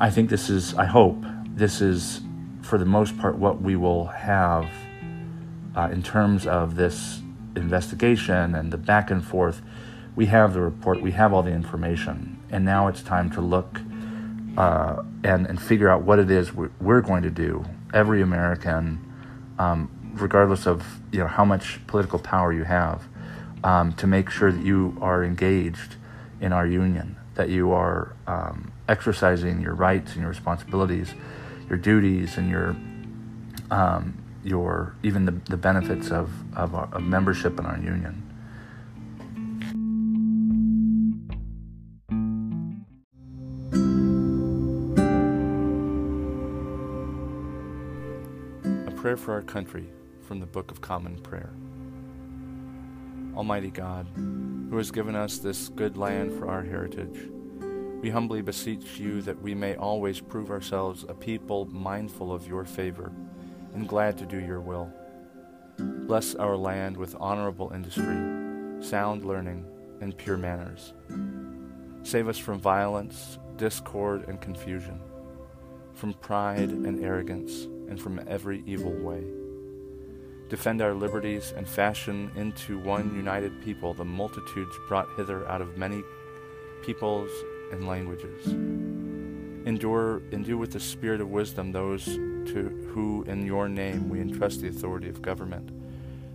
I 0.00 0.10
think 0.10 0.30
this 0.30 0.50
is 0.50 0.74
I 0.74 0.86
hope 0.86 1.24
this 1.46 1.80
is 1.80 2.20
for 2.62 2.78
the 2.78 2.86
most 2.86 3.16
part 3.18 3.36
what 3.36 3.60
we 3.60 3.76
will 3.76 4.06
have 4.06 4.66
uh, 5.76 5.88
in 5.92 6.02
terms 6.02 6.46
of 6.46 6.74
this 6.76 7.20
investigation 7.54 8.54
and 8.54 8.72
the 8.72 8.78
back 8.78 9.10
and 9.10 9.24
forth. 9.24 9.62
We 10.16 10.26
have 10.26 10.54
the 10.54 10.60
report, 10.60 11.00
we 11.00 11.12
have 11.12 11.32
all 11.32 11.42
the 11.42 11.52
information, 11.52 12.40
and 12.50 12.64
now 12.64 12.88
it's 12.88 13.02
time 13.02 13.30
to 13.30 13.40
look 13.40 13.80
uh, 14.56 15.02
and 15.24 15.46
and 15.46 15.60
figure 15.60 15.88
out 15.88 16.02
what 16.02 16.18
it 16.18 16.30
is 16.30 16.52
we're 16.52 17.00
going 17.00 17.22
to 17.22 17.30
do. 17.30 17.64
Every 17.92 18.22
American 18.22 19.00
um, 19.58 19.88
regardless 20.14 20.66
of 20.66 21.00
you 21.12 21.18
know 21.18 21.26
how 21.26 21.44
much 21.44 21.84
political 21.86 22.18
power 22.18 22.52
you 22.52 22.64
have, 22.64 23.02
um, 23.62 23.92
to 23.94 24.06
make 24.06 24.30
sure 24.30 24.52
that 24.52 24.64
you 24.64 24.96
are 25.00 25.24
engaged 25.24 25.96
in 26.40 26.52
our 26.52 26.66
union, 26.66 27.16
that 27.34 27.48
you 27.48 27.72
are 27.72 28.14
um, 28.26 28.72
exercising 28.88 29.60
your 29.60 29.74
rights 29.74 30.12
and 30.12 30.20
your 30.20 30.28
responsibilities, 30.28 31.14
your 31.68 31.78
duties, 31.78 32.36
and 32.36 32.50
your 32.50 32.76
um, 33.70 34.18
your 34.44 34.94
even 35.02 35.24
the, 35.24 35.32
the 35.48 35.56
benefits 35.56 36.10
of, 36.10 36.30
of, 36.54 36.74
our, 36.74 36.88
of 36.92 37.02
membership 37.02 37.58
in 37.58 37.64
our 37.64 37.78
union. 37.78 38.22
Prayer 49.14 49.24
for 49.24 49.34
our 49.34 49.42
country 49.42 49.86
from 50.26 50.40
the 50.40 50.46
Book 50.46 50.72
of 50.72 50.80
Common 50.80 51.16
Prayer. 51.20 51.50
Almighty 53.36 53.70
God, 53.70 54.08
who 54.16 54.76
has 54.76 54.90
given 54.90 55.14
us 55.14 55.38
this 55.38 55.68
good 55.68 55.96
land 55.96 56.32
for 56.32 56.48
our 56.48 56.62
heritage, 56.64 57.30
we 58.02 58.10
humbly 58.10 58.42
beseech 58.42 58.98
you 58.98 59.22
that 59.22 59.40
we 59.40 59.54
may 59.54 59.76
always 59.76 60.20
prove 60.20 60.50
ourselves 60.50 61.04
a 61.08 61.14
people 61.14 61.66
mindful 61.66 62.32
of 62.32 62.48
your 62.48 62.64
favor 62.64 63.12
and 63.74 63.86
glad 63.86 64.18
to 64.18 64.26
do 64.26 64.40
your 64.40 64.60
will. 64.60 64.92
Bless 65.78 66.34
our 66.34 66.56
land 66.56 66.96
with 66.96 67.14
honorable 67.20 67.70
industry, 67.72 68.82
sound 68.82 69.24
learning, 69.24 69.64
and 70.00 70.16
pure 70.18 70.36
manners. 70.36 70.92
Save 72.02 72.26
us 72.26 72.38
from 72.38 72.58
violence, 72.58 73.38
discord, 73.58 74.28
and 74.28 74.40
confusion, 74.40 74.98
from 75.92 76.14
pride 76.14 76.70
and 76.70 77.04
arrogance 77.04 77.68
and 77.88 78.00
from 78.00 78.20
every 78.26 78.62
evil 78.66 78.92
way. 78.92 79.24
Defend 80.48 80.82
our 80.82 80.94
liberties 80.94 81.52
and 81.56 81.66
fashion 81.66 82.30
into 82.36 82.78
one 82.78 83.14
united 83.16 83.62
people 83.62 83.94
the 83.94 84.04
multitudes 84.04 84.76
brought 84.88 85.08
hither 85.16 85.48
out 85.48 85.60
of 85.60 85.78
many 85.78 86.02
peoples 86.84 87.30
and 87.72 87.86
languages. 87.86 88.46
Endure, 89.66 90.22
endue 90.32 90.58
with 90.58 90.72
the 90.72 90.80
spirit 90.80 91.22
of 91.22 91.30
wisdom 91.30 91.72
those 91.72 92.04
to 92.04 92.90
who 92.92 93.22
in 93.24 93.46
your 93.46 93.68
name 93.68 94.10
we 94.10 94.20
entrust 94.20 94.60
the 94.60 94.68
authority 94.68 95.08
of 95.08 95.22
government, 95.22 95.70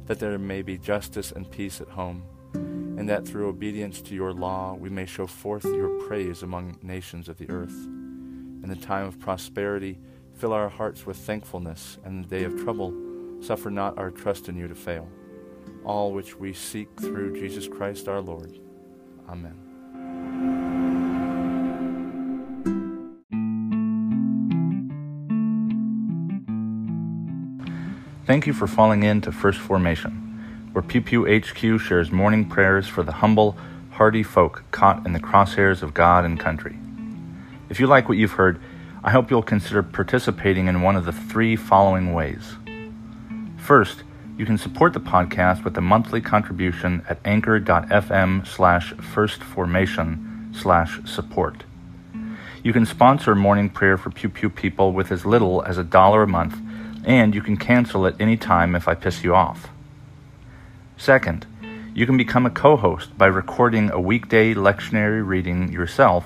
that 0.08 0.20
there 0.20 0.40
may 0.40 0.64
be 0.64 0.78
justice 0.78 1.32
and 1.32 1.50
peace 1.52 1.80
at 1.80 1.90
home, 1.90 2.24
and 2.54 3.08
that 3.08 3.28
through 3.28 3.48
obedience 3.48 4.02
to 4.02 4.16
your 4.16 4.34
law 4.34 4.74
we 4.74 4.90
may 4.90 5.06
show 5.06 5.28
forth 5.28 5.64
your 5.66 5.90
praise 6.08 6.42
among 6.42 6.78
nations 6.82 7.30
of 7.30 7.38
the 7.38 7.50
earth. 7.52 7.86
In 8.62 8.66
the 8.68 8.76
time 8.76 9.06
of 9.06 9.20
prosperity, 9.20 10.00
Fill 10.40 10.54
our 10.54 10.70
hearts 10.70 11.06
with 11.06 11.18
thankfulness, 11.18 11.98
and 12.06 12.16
in 12.16 12.22
the 12.22 12.28
day 12.30 12.44
of 12.46 12.56
trouble, 12.64 12.94
suffer 13.42 13.70
not 13.70 13.98
our 13.98 14.10
trust 14.10 14.48
in 14.48 14.56
you 14.56 14.70
to 14.70 14.74
fail. 14.74 15.06
All 15.84 16.14
which 16.14 16.40
we 16.40 16.54
seek 16.54 16.88
through 16.98 17.38
Jesus 17.38 17.68
Christ 17.68 18.08
our 18.08 18.22
Lord. 18.22 18.58
Amen. 19.28 19.54
Thank 28.26 28.48
you 28.48 28.54
for 28.54 28.66
falling 28.66 29.04
in 29.04 29.20
to 29.22 29.34
First 29.34 29.60
Formation, 29.60 30.70
where 30.72 30.82
Pew 30.82 31.02
Pew 31.02 31.26
HQ 31.26 31.82
shares 31.82 32.14
morning 32.14 32.48
prayers 32.48 32.88
for 32.88 33.04
the 33.04 33.12
humble, 33.12 33.58
hardy 33.90 34.24
folk 34.24 34.64
caught 34.72 35.06
in 35.06 35.12
the 35.12 35.20
crosshairs 35.20 35.84
of 35.84 35.94
God 35.94 36.24
and 36.24 36.40
country. 36.40 36.80
If 37.68 37.82
you 37.82 37.88
like 37.88 38.08
what 38.08 38.18
you've 38.18 38.32
heard, 38.32 38.62
I 39.02 39.12
hope 39.12 39.32
you'll 39.32 39.44
consider 39.44 39.82
participating 39.82 40.68
in 40.68 40.82
one 40.82 40.98
of 40.98 41.06
the 41.06 41.14
three 41.14 41.56
following 41.56 42.14
ways. 42.14 42.58
First, 43.58 44.04
you 44.38 44.46
can 44.46 44.58
support 44.58 44.92
the 44.92 45.00
podcast 45.00 45.64
with 45.64 45.78
a 45.78 45.82
monthly 45.82 46.20
contribution 46.20 47.06
at 47.08 47.18
anchor.fm 47.24 48.46
slash 48.46 48.94
firstformation 48.96 50.54
slash 50.54 51.00
support. 51.06 51.64
You 52.62 52.74
can 52.74 52.86
sponsor 52.86 53.36
morning 53.36 53.70
prayer 53.70 53.98
for 53.98 54.10
Pew 54.10 54.28
Pew 54.28 54.50
people 54.50 54.92
with 54.92 55.14
as 55.14 55.26
little 55.26 55.64
as 55.64 55.78
a 55.78 55.84
dollar 55.86 56.24
a 56.24 56.28
month, 56.28 56.58
and 57.06 57.34
you 57.34 57.42
can 57.42 57.56
cancel 57.56 58.06
at 58.06 58.20
any 58.20 58.36
time 58.36 58.76
if 58.76 58.86
I 58.90 58.96
piss 58.96 59.24
you 59.24 59.34
off. 59.34 59.70
Second, 60.98 61.46
you 61.96 62.06
can 62.06 62.18
become 62.18 62.46
a 62.46 62.50
co 62.50 62.76
host 62.76 63.18
by 63.18 63.28
recording 63.28 63.92
a 63.92 64.02
weekday 64.02 64.54
lectionary 64.54 65.26
reading 65.26 65.72
yourself 65.72 66.26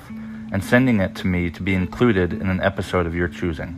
and 0.54 0.64
sending 0.64 1.00
it 1.00 1.16
to 1.16 1.28
me 1.28 1.50
to 1.50 1.64
be 1.64 1.74
included 1.74 2.32
in 2.32 2.48
an 2.48 2.62
episode 2.62 3.08
of 3.08 3.16
your 3.16 3.28
choosing. 3.28 3.76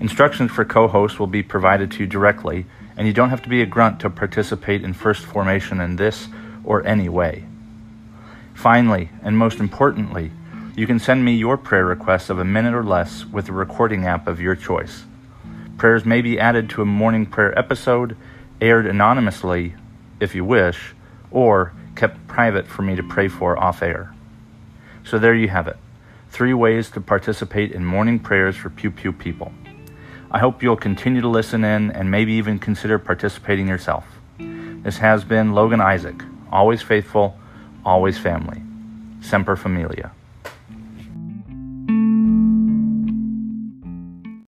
Instructions 0.00 0.52
for 0.52 0.64
co 0.64 0.86
hosts 0.86 1.18
will 1.18 1.26
be 1.26 1.42
provided 1.42 1.90
to 1.90 1.98
you 1.98 2.06
directly, 2.06 2.64
and 2.96 3.08
you 3.08 3.12
don't 3.12 3.30
have 3.30 3.42
to 3.42 3.48
be 3.48 3.60
a 3.60 3.66
grunt 3.66 3.98
to 4.00 4.08
participate 4.08 4.84
in 4.84 4.92
first 4.92 5.26
formation 5.26 5.80
in 5.80 5.96
this 5.96 6.28
or 6.62 6.86
any 6.86 7.08
way. 7.08 7.44
Finally, 8.54 9.10
and 9.22 9.36
most 9.36 9.58
importantly, 9.58 10.30
you 10.76 10.86
can 10.86 11.00
send 11.00 11.24
me 11.24 11.34
your 11.34 11.56
prayer 11.56 11.84
requests 11.84 12.30
of 12.30 12.38
a 12.38 12.44
minute 12.44 12.74
or 12.74 12.84
less 12.84 13.24
with 13.24 13.46
the 13.46 13.52
recording 13.52 14.06
app 14.06 14.28
of 14.28 14.40
your 14.40 14.54
choice. 14.54 15.04
Prayers 15.76 16.04
may 16.04 16.22
be 16.22 16.38
added 16.38 16.70
to 16.70 16.82
a 16.82 16.86
morning 16.86 17.26
prayer 17.26 17.56
episode, 17.58 18.16
aired 18.60 18.86
anonymously 18.86 19.74
if 20.20 20.36
you 20.36 20.44
wish, 20.44 20.94
or 21.32 21.72
kept 21.96 22.28
private 22.28 22.68
for 22.68 22.82
me 22.82 22.94
to 22.94 23.02
pray 23.02 23.26
for 23.26 23.58
off 23.58 23.82
air. 23.82 24.13
So 25.04 25.18
there 25.18 25.34
you 25.34 25.48
have 25.48 25.68
it 25.68 25.76
three 26.30 26.54
ways 26.54 26.90
to 26.90 27.00
participate 27.00 27.70
in 27.70 27.84
morning 27.84 28.18
prayers 28.18 28.56
for 28.56 28.68
Pew 28.68 28.90
Pew 28.90 29.12
people. 29.12 29.52
I 30.32 30.40
hope 30.40 30.64
you'll 30.64 30.76
continue 30.76 31.20
to 31.20 31.28
listen 31.28 31.62
in 31.62 31.92
and 31.92 32.10
maybe 32.10 32.32
even 32.32 32.58
consider 32.58 32.98
participating 32.98 33.68
yourself. 33.68 34.04
This 34.38 34.98
has 34.98 35.22
been 35.22 35.52
Logan 35.52 35.80
Isaac, 35.80 36.20
always 36.50 36.82
faithful, 36.82 37.38
always 37.84 38.18
family. 38.18 38.62
Semper 39.20 39.54
Familia. 39.54 40.10